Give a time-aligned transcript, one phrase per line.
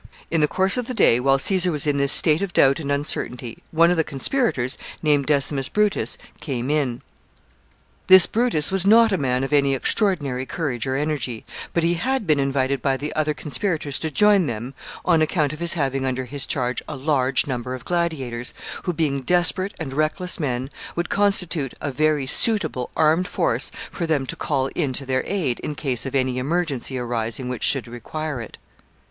[0.31, 2.91] ]In the course of the day, while Caesar was in this state of doubt and
[2.91, 7.03] uncertainty, one of the conspirators, named Decimus Brutus, came in.
[8.07, 12.25] This Brutus was not a man of any extraordinary courage or energy, but he had
[12.25, 14.73] been invited by the other conspirators to join them,
[15.05, 18.55] on account of his having under his charge a large number of gladiators,
[18.85, 24.25] who, being desperate and reckless men, would constitute a very suitable armed force for them
[24.25, 28.41] to call in to their aid in case of any emergency arising which should require
[28.41, 28.57] it.
[28.57, 28.97] [Sidenote: Decimus Brutus waits upon Caesar.